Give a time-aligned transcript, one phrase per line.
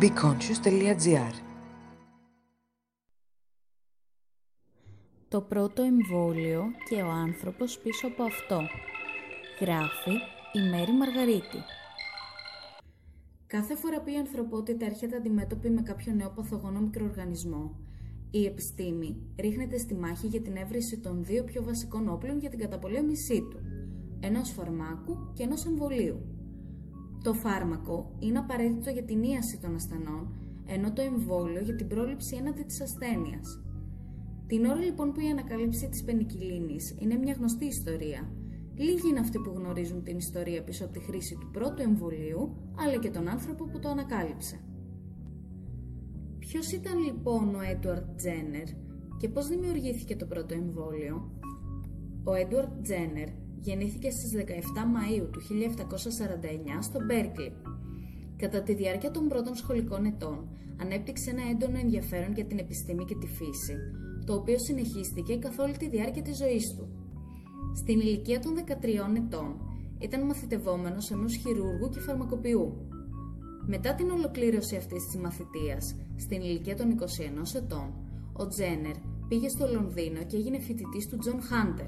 [0.00, 1.34] beconscious.gr
[5.28, 8.60] Το πρώτο εμβόλιο και ο άνθρωπος πίσω από αυτό.
[9.60, 10.10] Γράφει
[10.52, 11.62] η Μέρη Μαργαρίτη.
[13.46, 17.76] Κάθε φορά που η ανθρωπότητα έρχεται αντιμέτωπη με κάποιο νέο παθογόνο μικροοργανισμό,
[18.30, 22.58] η επιστήμη ρίχνεται στη μάχη για την έβριση των δύο πιο βασικών όπλων για την
[22.58, 23.60] καταπολέμησή του,
[24.20, 26.37] ενός φαρμάκου και ενός εμβολίου.
[27.22, 30.34] Το φάρμακο είναι απαραίτητο για την ίαση των ασθενών,
[30.66, 33.62] ενώ το εμβόλιο για την πρόληψη έναντι της ασθένειας.
[34.46, 38.32] Την ώρα λοιπόν που η ανακάλυψη της πενικυλίνης είναι μια γνωστή ιστορία,
[38.74, 42.96] λίγοι είναι αυτοί που γνωρίζουν την ιστορία πίσω από τη χρήση του πρώτου εμβολίου, αλλά
[42.98, 44.60] και τον άνθρωπο που το ανακάλυψε.
[46.38, 48.68] Ποιος ήταν λοιπόν ο Έντουαρτ Τζένερ
[49.18, 51.30] και πώς δημιουργήθηκε το πρώτο εμβόλιο;
[52.24, 53.28] Ο Έντουαρτ Τζένερ
[53.60, 54.40] γεννήθηκε στις 17
[54.94, 57.52] Μαΐου του 1749 στο Μπέρκλι.
[58.36, 60.48] Κατά τη διάρκεια των πρώτων σχολικών ετών
[60.80, 63.76] ανέπτυξε ένα έντονο ενδιαφέρον για την επιστήμη και τη φύση,
[64.24, 66.88] το οποίο συνεχίστηκε καθ' όλη τη διάρκεια της ζωής του.
[67.74, 68.62] Στην ηλικία των 13
[69.16, 69.60] ετών
[69.98, 72.72] ήταν μαθητευόμενος ενός χειρούργου και φαρμακοποιού.
[73.66, 77.94] Μετά την ολοκλήρωση αυτής της μαθητείας, στην ηλικία των 21 ετών,
[78.32, 78.96] ο Τζένερ
[79.28, 81.86] πήγε στο Λονδίνο και έγινε φοιτητής του Τζον Χάντερ,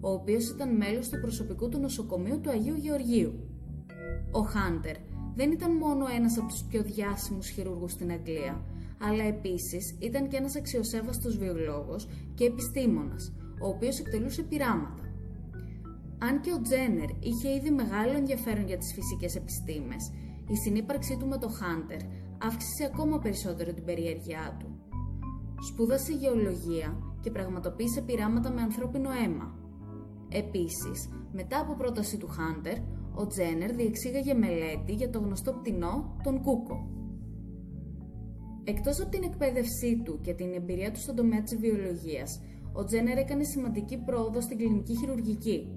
[0.00, 3.32] ο οποίος ήταν μέλος του προσωπικού του νοσοκομείου του Αγίου Γεωργίου.
[4.30, 4.96] Ο Χάντερ
[5.34, 8.64] δεν ήταν μόνο ένας από τους πιο διάσημους χειρούργους στην Αγγλία,
[9.00, 15.02] αλλά επίσης ήταν και ένας αξιοσέβαστος βιολόγος και επιστήμονας, ο οποίος εκτελούσε πειράματα.
[16.18, 20.12] Αν και ο Τζένερ είχε ήδη μεγάλο ενδιαφέρον για τις φυσικές επιστήμες,
[20.48, 22.00] η συνύπαρξή του με το Χάντερ
[22.42, 24.66] αύξησε ακόμα περισσότερο την περιέργειά του.
[25.68, 29.58] Σπούδασε γεωλογία και πραγματοποίησε πειράματα με ανθρώπινο αίμα.
[30.28, 32.78] Επίσης, μετά από πρόταση του Χάντερ,
[33.14, 36.88] ο Τζένερ διεξήγαγε μελέτη για το γνωστό πτηνό, τον Κούκο.
[38.64, 42.40] Εκτός από την εκπαίδευσή του και την εμπειρία του στον τομέα της βιολογίας,
[42.72, 45.68] ο Τζένερ έκανε σημαντική πρόοδο στην κλινική χειρουργική,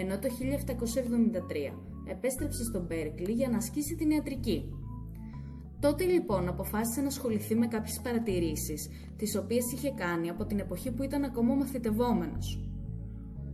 [0.00, 1.74] ενώ το 1773
[2.10, 4.72] επέστρεψε στον Μπέρκλι για να ασκήσει την ιατρική.
[5.80, 10.92] Τότε λοιπόν αποφάσισε να ασχοληθεί με κάποιες παρατηρήσεις, τις οποίες είχε κάνει από την εποχή
[10.92, 12.67] που ήταν ακόμα μαθητευόμενος.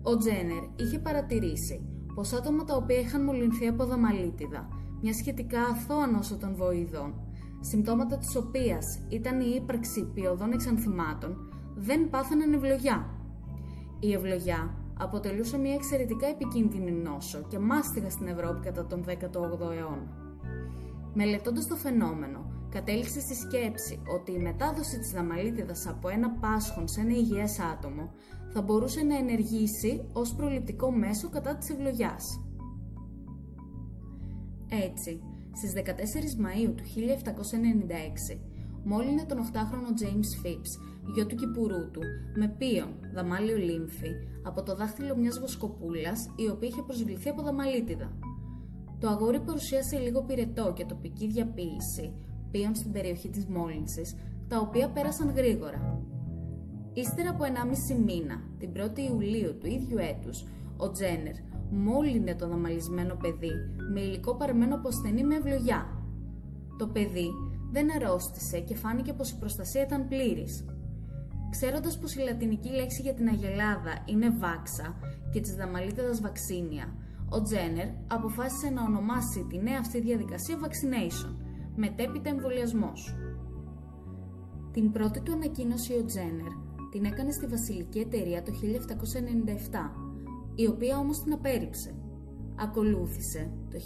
[0.06, 4.68] Ο Τζένερ είχε παρατηρήσει πως άτομα τα οποία είχαν μολυνθεί από δαμαλίτιδα,
[5.02, 7.14] μια σχετικά αθώα νόσο των βοηδών,
[7.60, 11.36] συμπτώματα της οποίας ήταν η ύπαρξη ποιοδών εξανθημάτων,
[11.74, 13.06] δεν πάθαιναν ευλογιά.
[14.00, 20.22] Η ευλογιά αποτελούσε μια εξαιρετικά επικίνδυνη νόσο και μάστιγα στην Ευρώπη κατά τον 18ο αιώνα.
[21.14, 27.00] Μελετώντας το φαινόμενο, κατέληξε στη σκέψη ότι η μετάδοση της δαμαλίτιδας από ένα πάσχον σε
[27.00, 28.10] ένα υγιές άτομο
[28.54, 32.40] θα μπορούσε να ενεργήσει ως προληπτικό μέσο κατά της ευλογιάς.
[34.68, 35.20] Έτσι,
[35.52, 38.40] στις 14 Μαΐου του 1796,
[38.84, 40.72] μόλυνε τον 8χρονο James Phipps,
[41.14, 42.00] γιο του κυπουρού του,
[42.36, 44.10] με πίον, δαμάλιο λίμφη,
[44.42, 48.18] από το δάχτυλο μιας βοσκοπούλας, η οποία είχε προσβληθεί από δαμαλίτιδα.
[48.98, 52.12] Το αγόρι παρουσίασε λίγο πυρετό και τοπική διαποίηση,
[52.50, 54.14] πίον στην περιοχή της μόλυνσης,
[54.48, 56.02] τα οποία πέρασαν γρήγορα.
[56.94, 60.44] Ύστερα από 1,5 μήνα, την 1η Ιουλίου του ίδιου έτους,
[60.76, 61.34] ο Τζένερ
[61.70, 63.52] μόλυνε το δαμαλισμένο παιδί
[63.92, 65.86] με υλικό παρεμένο από ασθενή με ευλογιά.
[66.78, 67.28] Το παιδί
[67.72, 70.64] δεν αρρώστησε και φάνηκε πως η προστασία ήταν πλήρης.
[71.50, 74.96] Ξέροντας πως η λατινική λέξη για την αγελάδα είναι βάξα
[75.32, 76.94] και της δαμαλίτιδας βαξίνια,
[77.28, 81.34] ο Τζένερ αποφάσισε να ονομάσει τη νέα αυτή διαδικασία vaccination,
[81.76, 83.14] μετέπειτα εμβολιασμός.
[84.72, 86.52] Την πρώτη του ανακοίνωση ο Τζένερ
[86.94, 89.90] την έκανε στη Βασιλική Εταιρεία το 1797,
[90.54, 91.94] η οποία όμως την απέρριψε.
[92.56, 93.78] Ακολούθησε το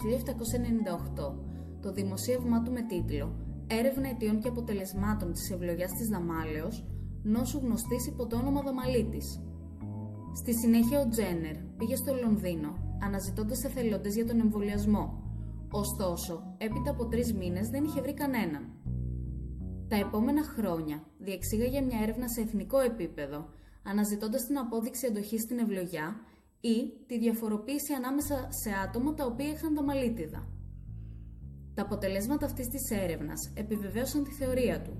[1.20, 1.34] 1798
[1.80, 3.34] το δημοσίευμά του με τίτλο
[3.66, 6.86] «Έρευνα αιτιών και αποτελεσμάτων της ευλογιάς της Δαμάλεως,
[7.22, 9.42] νόσου γνωστής υπό το όνομα Δαμαλίτης».
[10.34, 15.22] Στη συνέχεια ο Τζένερ πήγε στο Λονδίνο, αναζητώντας εθελοντές για τον εμβολιασμό.
[15.70, 18.62] Ωστόσο, έπειτα από τρεις μήνες δεν είχε βρει κανέναν.
[19.88, 23.48] Τα επόμενα χρόνια διεξήγαγε μια έρευνα σε εθνικό επίπεδο,
[23.82, 26.16] αναζητώντας την απόδειξη εντοχής στην ευλογιά
[26.60, 26.76] ή
[27.06, 30.46] τη διαφοροποίηση ανάμεσα σε άτομα τα οποία είχαν δαμαλίτιδα.
[31.74, 34.96] Τα αποτελέσματα αυτής της έρευνας επιβεβαίωσαν τη θεωρία του.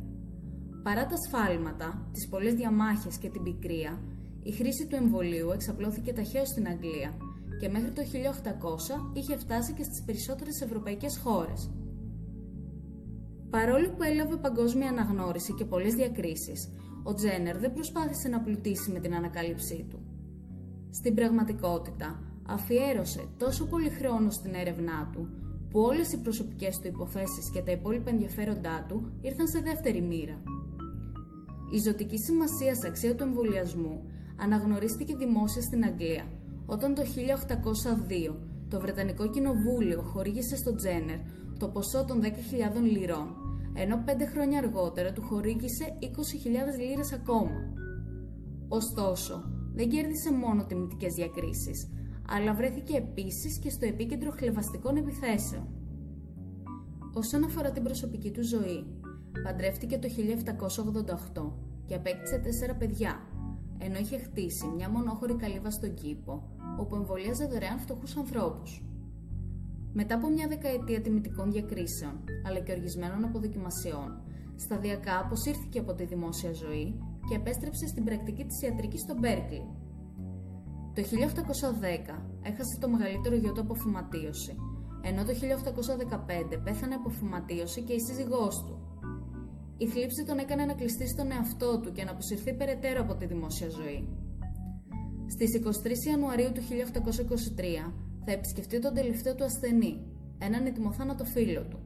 [0.83, 4.01] Παρά τα σφάλματα, τις πολλές διαμάχες και την πικρία,
[4.43, 7.17] η χρήση του εμβολίου εξαπλώθηκε ταχαίως στην Αγγλία
[7.61, 11.71] και μέχρι το 1800 είχε φτάσει και στις περισσότερες ευρωπαϊκές χώρες.
[13.51, 16.69] Παρόλο που έλαβε παγκόσμια αναγνώριση και πολλές διακρίσεις,
[17.03, 19.99] ο Τζένερ δεν προσπάθησε να πλουτίσει με την ανακάλυψή του.
[20.91, 25.29] Στην πραγματικότητα, αφιέρωσε τόσο πολύ χρόνο στην έρευνά του,
[25.71, 30.43] που όλες οι προσωπικές του υποθέσεις και τα υπόλοιπα ενδιαφέροντά του ήρθαν σε δεύτερη μοίρα.
[31.75, 34.03] Η ζωτική σημασία αξία του εμβολιασμού
[34.37, 36.25] αναγνωρίστηκε δημόσια στην Αγγλία,
[36.67, 37.03] όταν το
[38.29, 38.35] 1802
[38.69, 41.19] το Βρετανικό Κοινοβούλιο χορήγησε στο Τζένερ
[41.59, 42.27] το ποσό των 10.000
[42.83, 43.37] λιρών,
[43.75, 46.07] ενώ πέντε χρόνια αργότερα του χορήγησε 20.000
[46.79, 47.73] λίρες ακόμα.
[48.69, 49.45] Ωστόσο,
[49.75, 51.89] δεν κέρδισε μόνο τιμητικές διακρίσεις,
[52.29, 55.67] αλλά βρέθηκε επίσης και στο επίκεντρο χλεβαστικών επιθέσεων.
[57.15, 58.85] Όσον αφορά την προσωπική του ζωή,
[59.43, 60.09] παντρεύτηκε το
[61.37, 61.53] 1788
[61.87, 63.21] και απέκτησε τέσσερα παιδιά,
[63.79, 68.83] ενώ είχε χτίσει μια μονόχωρη καλύβα στον κήπο, όπου εμβολίαζε δωρεάν φτωχούς ανθρώπους.
[70.01, 72.15] Μετά από μια δεκαετία τιμητικών διακρίσεων,
[72.47, 74.11] αλλά και οργισμένων αποδοκιμασιών,
[74.57, 76.87] σταδιακά αποσύρθηκε από τη δημόσια ζωή
[77.29, 79.63] και επέστρεψε στην πρακτική της ιατρικής στο Μπέρκλι.
[80.95, 84.57] Το 1810 έχασε το μεγαλύτερο γιο του από φυματίωση,
[85.03, 88.75] ενώ το 1815 πέθανε από φυματίωση και η σύζυγός του.
[89.79, 93.27] Η θλίψη τον έκανε να κλειστεί στον εαυτό του και να αποσυρθεί περαιτέρω από τη
[93.27, 94.09] δημόσια ζωή.
[95.27, 96.63] Στις 23 Ιανουαρίου του
[97.89, 100.07] 1823 θα επισκεφτεί τον τελευταίο του ασθενή,
[100.39, 101.79] έναν ετοιμοθάνατο φίλο του.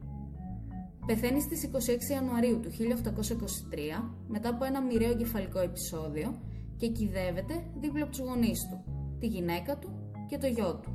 [1.05, 1.69] Πεθαίνει στις
[2.09, 6.39] 26 Ιανουαρίου του 1823 μετά από ένα μοιραίο εγκεφαλικό επεισόδιο
[6.77, 8.83] και κυδεύεται δίπλα από τους γονείς του,
[9.19, 9.89] τη γυναίκα του
[10.29, 10.91] και το γιο του.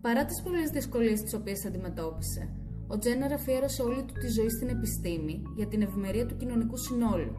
[0.00, 2.54] Παρά τις πολλές δυσκολίες τις οποίες αντιμετώπισε,
[2.86, 7.34] ο Τζένερ αφιέρωσε όλη του τη ζωή στην επιστήμη για την ευημερία του κοινωνικού συνόλου.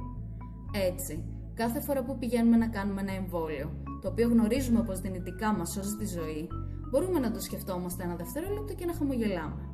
[0.91, 1.23] Έτσι,
[1.63, 3.71] κάθε φορά που πηγαίνουμε να κάνουμε ένα εμβόλιο,
[4.01, 6.47] το οποίο γνωρίζουμε πως δυνητικά μας σώζει τη ζωή,
[6.89, 9.69] μπορούμε να το σκεφτόμαστε ένα δευτερόλεπτο και να χαμογελάμε.